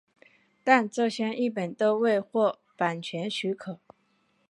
[0.63, 3.77] 但这些译本都未获版权许可。